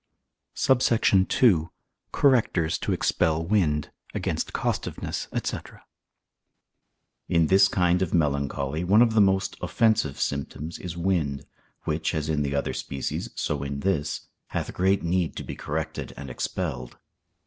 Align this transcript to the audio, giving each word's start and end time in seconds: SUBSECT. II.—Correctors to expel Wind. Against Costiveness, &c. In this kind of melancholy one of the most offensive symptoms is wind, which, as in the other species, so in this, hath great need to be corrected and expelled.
SUBSECT. 0.55 1.31
II.—Correctors 1.43 2.79
to 2.79 2.91
expel 2.91 3.45
Wind. 3.45 3.91
Against 4.15 4.51
Costiveness, 4.51 5.27
&c. 5.43 5.57
In 7.29 7.45
this 7.45 7.67
kind 7.67 8.01
of 8.01 8.11
melancholy 8.11 8.83
one 8.83 9.03
of 9.03 9.13
the 9.13 9.21
most 9.21 9.57
offensive 9.61 10.19
symptoms 10.19 10.79
is 10.79 10.97
wind, 10.97 11.45
which, 11.83 12.15
as 12.15 12.29
in 12.29 12.41
the 12.41 12.55
other 12.55 12.73
species, 12.73 13.29
so 13.35 13.61
in 13.61 13.81
this, 13.81 14.21
hath 14.47 14.73
great 14.73 15.03
need 15.03 15.35
to 15.35 15.43
be 15.43 15.55
corrected 15.55 16.13
and 16.17 16.31
expelled. 16.31 16.97